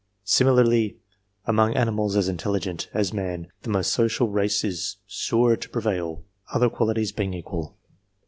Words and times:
Similarly, 0.23 0.97
among 1.45 1.73
intelligent 1.75 2.87
animals, 2.95 3.47
the 3.61 3.69
most 3.69 3.93
social 3.93 4.29
race 4.29 4.63
is 4.63 4.97
sure 5.05 5.55
to 5.55 5.69
prevail, 5.69 6.23
other 6.51 6.71
qualities 6.71 7.11
being 7.11 7.35
equal. 7.35 7.77